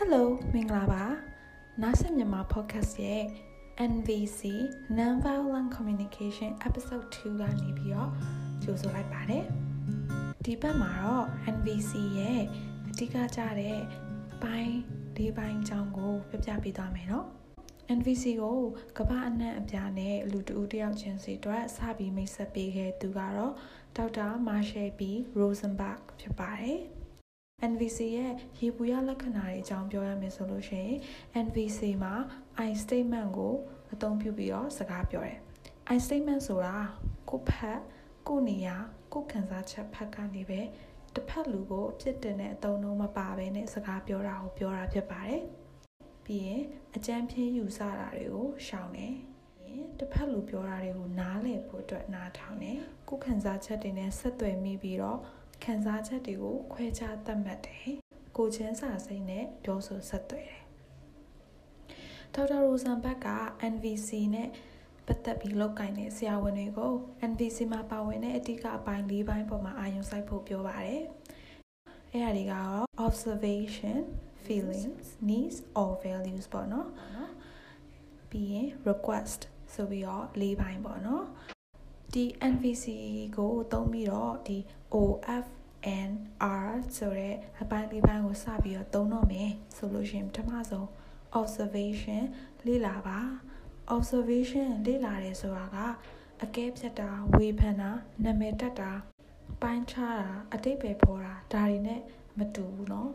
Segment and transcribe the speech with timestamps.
[0.00, 1.04] Hello မင်္ဂလာပါ
[1.82, 3.24] နားဆင်မြန်မာ podcast ရဲ့
[3.92, 4.40] NVC
[4.98, 8.10] Non-Violent Communication Episode 2ကနေပြီးတော့
[8.62, 9.44] ကြိုဆိုလိုက်ပါတယ်
[10.44, 12.42] ဒီဘက်မှာတော့ NVC ရဲ့
[12.88, 13.78] အဓိကကြတဲ့
[14.34, 14.72] အပိုင်း
[15.16, 17.26] ၄ပိုင်းအကြောင်းကိုပြပြပေးသွားမယ်နော်
[17.98, 18.58] NVC ကို
[18.98, 23.52] ကမ္ဘာအနှံ့အပြားနဲ့လူတဦးတယောက်ချင်းစီအတွက်စပြီးမိတ်ဆက်ပေးခဲ့သူကတော့
[23.96, 26.80] ဒေါက်တာမာရှယ်ဘီရိုဇန်ဘတ်ဖြစ်ပါတယ်။
[27.72, 30.96] NVC ရဲ့ရေပူရလက္ခဏာတွေအကြောင်းပြောရမယ်ဆိုလို့ရှိရင်
[31.46, 32.14] NVC မှာ
[32.68, 33.54] I statement ကို
[33.92, 35.38] အသုံးပြုပြီးတော့စကားပြောတယ်။
[35.94, 36.76] I statement ဆိုတာ
[37.30, 37.80] ကိုဖက်
[38.28, 38.76] ကိုနေရာ
[39.12, 40.60] ကိုခံစားချက်ဖက်ကနေပဲ
[41.14, 45.42] တစ်ဖက်လူကိုအဖြစ်တင်တဲ့အသုံးလုံးမပါဘဲနဲ့စကားပြောတာကိုပြောတာဖြစ်ပါတယ်။
[46.24, 46.62] ပြီးရင်
[46.96, 49.14] အကြမ်းဖျင်းယူဆတာတွေကိုရှောင်တယ်။
[49.98, 52.78] တစ်ဖက်လူပြောတာတွေကိုနားလည်ဖို့အတွက်နားထောင်တယ်။
[53.08, 55.20] ကိုခံစားချက်တွေနဲ့ဆက်သွယ်မိပြီးတော့
[55.64, 57.88] ခံစားချက်တွေကိုခွဲခြားသတ်မှတ်တယ်။
[58.36, 60.62] ကိုချင်းစာစိမ့်နဲ့ပြောဆိုဆက်သွယ်တယ်။
[62.34, 63.28] ဒေါက်တာရိုဇန်ဘတ်က
[63.72, 64.48] NVC နဲ့
[65.06, 66.92] ပတ်သက်ပြီးလောက်ကင်တဲ့ဆရာဝန်တွေကို
[67.30, 71.02] NVC မှာပါဝင်တဲ့အဓိကအပိုင်း၄ပိုင်းပေါ်မှာအာရုံစိုက်ဖို့ပြောပါတယ်။
[72.12, 73.98] အဲ့ဒါတွေကတော့ observation,
[74.44, 76.88] feelings, needs or values ပေါ့နော်။
[78.30, 79.40] ပြီးရင် request
[79.74, 81.24] ဆိုပြီးတော့၄ပိုင်းပေါ့နော်
[82.15, 82.85] ဒီ NVC
[83.37, 84.57] ကိုသုံးပြီးတော့ဒီ
[84.93, 85.45] OF
[85.97, 86.13] and
[86.65, 90.87] R ဆိုတဲ့အပိုင်းလေးပိုင်းကိုစပြီးတော့သုံးတော့မယ်ဆိုလို့ရှိရင်ပထမဆုံး
[91.39, 92.23] observation
[92.65, 93.19] လေ့လာပါ
[93.95, 95.77] observation လေ့လာတယ်ဆိုတာက
[96.43, 97.91] အကဲဖြတ်တာဝေဖန်တာ
[98.23, 98.91] နာမည်တက်တာ
[99.61, 102.01] ပိုင်းခြားတာအတိတ်ပဲပေါ်တာဒါတွေနဲ့
[102.37, 103.09] မတူဘူးเนาะ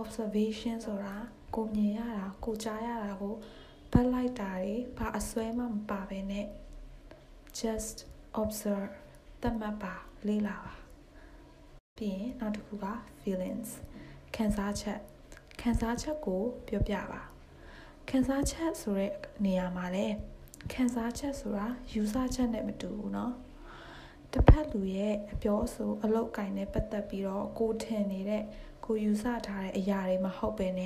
[0.00, 1.14] observation ဆိုတာ
[1.54, 3.34] ကိုမြင်ရတာကိုကြားရတာကို
[3.92, 6.46] ဘတ်လိုက်တာတွေဘာအစွဲမှမပါဘဲနဲ့
[7.58, 7.96] just
[8.42, 8.92] observe
[9.42, 9.94] သတ်မှတ်ပါ
[10.26, 10.74] လေ့လာပါ
[11.96, 12.86] ပြီးရင်နောက်တစ်ခုက
[13.20, 13.70] feelings
[14.36, 14.98] ခံစားချက်
[15.60, 17.22] ခံစားချက်ကိုပြောပြပါ
[18.10, 19.12] ခံစားချက်ဆိုတဲ့
[19.44, 20.06] နေရာမှာလဲ
[20.72, 23.32] ခံစားချက်ဆိုတာယူဆချက်နဲ့မတူဘူးเนาะ
[24.32, 28.44] တစ်ဖက်လူရဲ့အပြောဆိုအလောက်ကင်နဲ့ပတ်သက်ပြီးတော့ကိုထင်နေတဲ့
[28.84, 30.82] ကိုယူဆထားတဲ့အရာတွေမဟုတ်ပဲね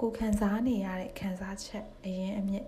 [0.00, 2.66] ကိုခံစားနေရတဲ့ခံစားချက်အရင်အမြင့်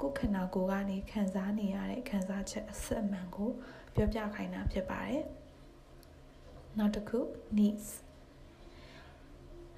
[0.00, 3.50] ကိုခန္ဓာကိုယ်ကနေခံစားနေရတဲ့ခံစားချက်အစစ်အမှန်ကို
[3.94, 5.24] ပြောပြခိုင်းတာဖြစ်ပါတယ်။
[6.78, 7.18] နောက်တစ်ခု
[7.58, 7.86] needs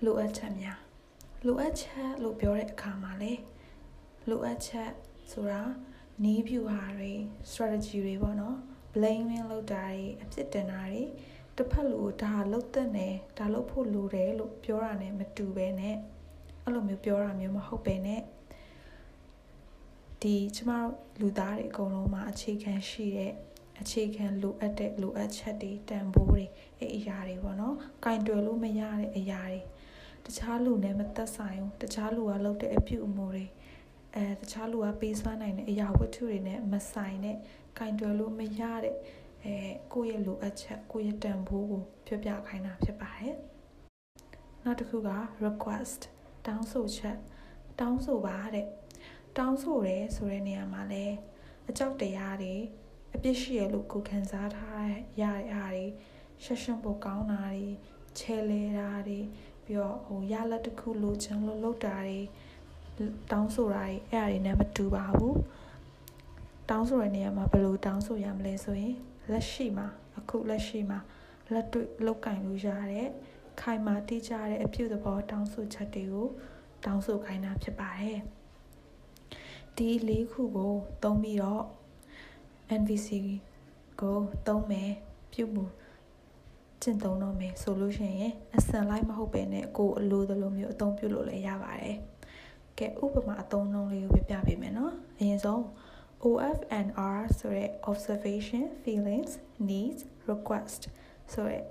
[0.05, 0.81] လိုအပ်ချက်များ
[1.47, 3.33] လိုအပ်ချက်လို့ပြောတဲ့အခါမှာလေ
[4.29, 4.91] လိုအပ်ချက်
[5.33, 5.63] ဆိုတာ
[6.25, 7.13] နီးဗျူဟာတွေ
[7.51, 8.57] strategy တွေပေါ့နော်
[8.95, 11.03] blaming လုပ်တာတွေအဖြစ်တင်တာတွေ
[11.57, 15.97] တစ်ဖက်လူကိုဒါလှုပ်တဲ့နယ်ဒါလှုပ်ဖို့လိုတယ်လို့ပြောတာ ਨੇ မတူပဲနဲ့
[16.65, 18.21] အဲ့လိုမျိုးပြောတာမျိုးမဟုတ်ပဲနဲ့
[20.23, 23.33] ဒီကျမတို့လူသားတွေအကုန်လုံးမှာအခြေခံရှိတဲ့
[23.81, 26.45] အခြေခံလိုအပ်တဲ့လိုအပ်ချက်တွေတန်ဖိုးတွေ
[26.79, 29.61] အဲ့အရာတွေပေါ့နော်။ကင်တွယ်လို့မရတဲ့အရာတွေ
[30.27, 33.47] တခြားလူနဲ့မသက်ဆိုင်ဘူး။တခြားလူကလုပ်တဲ့အပြုအမူတွေ
[34.15, 37.37] အဲတခြားလူကပေးစွမ်းနိုင်တဲ့အရာဝတ္ထုတွေနဲ့မဆိုင်တဲ့
[37.79, 38.97] ကင်တွယ်လို့မရတဲ့
[39.45, 39.55] အဲ
[39.93, 43.37] ကိုယ့်ရဲ့လိုအပ်ချက်ကိုယ့်ရဲ့တန်ဖိုးကိုပြောပြခိုင်းတာဖြစ်ပါတယ်။
[44.65, 45.11] နောက်တစ်ခုက
[45.45, 46.01] request
[46.47, 47.17] တောင်းဆိုချက်
[47.81, 48.67] တောင်းဆိုပါတဲ့
[49.37, 51.07] တောင်းဆိုရဲဆိုတဲ့နေရာမှာလဲ
[51.69, 52.55] အကြောက်တရားတွေ
[53.15, 54.89] အပြစ်ရှိရလို့ကိုခံစားထား
[55.21, 55.87] ရတဲ့အားတွေ
[56.45, 57.65] ရှက်ရှွံပိုကောင်းတာတွေ
[58.19, 59.21] ချဲလဲတာတွေ
[59.65, 62.19] ပြီးတော့ဟိုရလက်တစ်ခုလိုချင်လို့လုပ်တာတွေ
[63.31, 65.39] တောင်းဆိုတာတွေအဲ့အရာတွေနဲ့မတူပါဘူး
[66.71, 68.95] တောင်းဆိုတဲ့နေရာမှာဘယ်လိုတောင်းဆိုရမလဲဆိုရင်
[69.31, 69.87] လက်ရှိမှာ
[70.19, 70.99] အခုလက်ရှိမှာ
[71.53, 73.09] လက်တွေ့လောက်ကင်လို့ရတဲ့
[73.61, 76.29] ခိုင်မာတိကျတဲ့အပြုသဘောတောင်းဆိုချက်တွေကို
[76.85, 78.21] တောင်းဆိုခိုင်းတာဖြစ်ပါတယ်
[79.77, 81.65] ဒီလေးခုကိုသုံးပြီးတော့
[82.81, 83.09] NVC
[84.01, 84.93] ကိုသုံးမယ်
[85.33, 85.65] ပြုမှု
[86.83, 91.97] ကျင့်သုံးတော့မယ်ဆိုလို့ရှိရင်အစံလိုက်မဟုတ်ပဲနဲ့ကိုအလိုသလိုမျိုးအသုံးပြုလို့လည်းရပါတယ်။
[92.79, 95.61] ကဲဥပမာအသုံးနှုန်းလေးကိုပြပြပေးမယ်နော်။အရင်ဆုံး
[96.25, 99.33] OFNR ဆိုတဲ့ observation feelings
[99.71, 100.01] needs
[100.31, 100.81] request
[101.33, 101.65] ဆိုတဲ့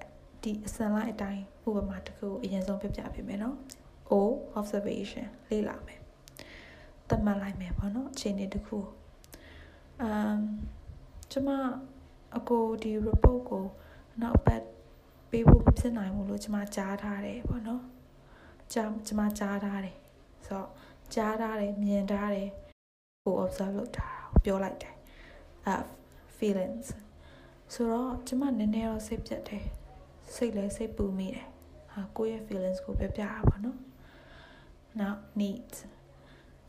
[0.43, 3.55] ဒီအစံလိုက်အတိုင်းဥပမာတစ်ခုအရင်ဆုံးပြပြပေးမယ်နော်။
[4.11, 4.13] O
[4.59, 5.98] observation လေ့လာမယ်။
[7.09, 8.77] သတ်မှတ်လိုက်မယ်ပေါ့နော်။အခြေအနေတစ်ခု
[10.01, 10.39] အမ်
[11.31, 11.49] ကျမ
[12.37, 13.65] အကိုဒီ report ကို
[14.21, 14.63] နောက်ပတ်
[15.29, 17.83] ပေးဖို့မဖြစ်နိုင်ဘူးလို့ကျမကြားထားတယ်ပေါ့နော်
[18.73, 19.95] ကြားကျမကြားထားတယ်
[20.45, 20.69] ဆိုတော့
[21.13, 22.49] ကြားထားတယ်မြင်ထားတယ်
[23.23, 24.95] ကို observe လုပ်ထားတာပြောလိုက်တယ်
[25.65, 25.75] အဲ
[26.37, 26.87] feelings
[27.73, 29.65] ဆိုတော့ကျမနည်းနည်းတော့စိတ်ပြတ်တယ်
[30.35, 31.47] စိတ်လည်းစိတ်ပူမိတယ်
[31.91, 33.79] ဟာကိုယ့်ရဲ့ feelings ကိုပြောပြတာပေါ့နော်
[34.99, 35.77] now needs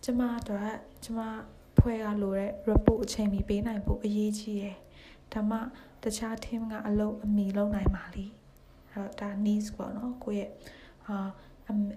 [0.04, 0.60] ကျမတို့
[1.04, 1.20] ကျမ
[1.78, 4.76] ဖွဲ့ရလိုတဲ့ report အချိန်မီပေးနိုင်ဖို့အရေးကြီးတယ်
[5.32, 5.58] ဒါမှ
[6.02, 8.26] တခြား team ကအလုပ်အမီလုပ်နိုင်ပါလိ
[8.90, 10.50] အဲ့တော့ဒါ needs ပေါ့နော်ကိုယ့်ရဲ့
[11.06, 11.18] ဟာ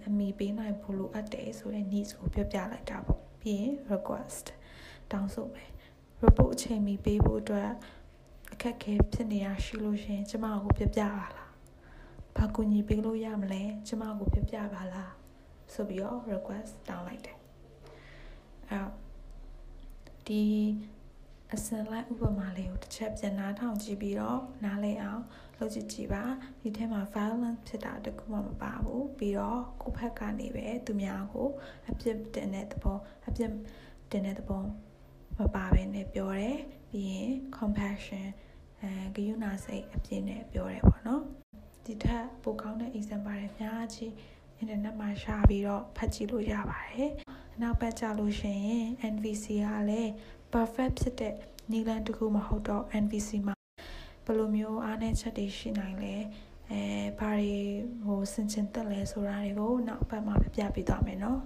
[0.07, 4.45] အမိပေးနိုင်ဖို့လိုအပ်တယ်ဆိုတဲ့ needs ကိုပြောပြလိုက်တာပေါ့ပြီးရင် request
[5.11, 5.69] တောင်းဆိုမယ်
[6.23, 7.69] report အချိန်မီပေးဖို့အတွက်
[8.53, 11.51] အခက်ခဲဖြစ်နေရရှိလို့ရှင်ကျမကိုပြပြပါလား
[12.37, 15.11] ဘာကူညီပေးလို့ရမလဲကျမကိုပြပြပါလား
[15.73, 17.42] ဆိုပြီးတော့ request တောင်းလိုက်တယ်
[18.73, 18.83] အဲ
[20.27, 20.43] ဒီ
[21.53, 25.23] အစင်လိုက်ဥပမာလေးကိုတစ်ချက်ပြန်နားထောင်ကြည့်ပြီးတော့နားလည်အောင်
[25.57, 26.23] လုပ်ကြည့်ကြည့်ပါ
[26.61, 31.49] ဒီထဲမှာ violence ဖြစ်တာတခုမှမပါဘူးပြီးတော့ကိုယ့်ဘက်ကနေပဲသူများကို
[31.89, 32.97] အပြစ်တင်တဲ့သဘော
[33.27, 33.51] အပြစ်
[34.11, 34.61] တင်တဲ့သဘော
[35.37, 36.59] မပါဘဲနဲ့ပြောတယ်
[36.89, 38.25] ပြီးရင် compassion
[38.81, 41.23] အဲဂရုဏာစိတ်အပြည့်နဲ့ပြောတယ်ပေါ့နော်
[41.85, 44.11] ဒီထက်ပိုကောင်းတဲ့ example တွေအများကြီး
[44.61, 47.11] internet မှာရှာပြီးတော့ဖတ်ကြည့်လို့ရပါတယ်
[47.61, 50.11] နောက်ပတ်ကြလို့ရှိရင် NVC ကလည်း
[50.53, 51.33] perfect ဖြစ်တဲ့
[51.71, 53.55] နီလန်တခုမဟုတ်တော့ NVC မှာ
[54.25, 56.15] ဘယ်လိုမျိုးအားနည်းချက်တွေရှိနိုင်လဲ
[56.71, 56.81] အဲ
[57.19, 57.57] ဘာတွေ
[58.05, 61.39] ဟိုစင်ချင်တက်လဲဆိုတာတွေကိုနောက်ပတ်မှာပြပြပေးသွားမယ်နော်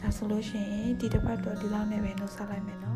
[0.00, 2.95] ဒါဆိုလို့ရှိရင်ဒီတစ်ပတ်တော့ဒီလောက်နဲ့ပဲနှုတ်ဆက်လိုက်မယ်နော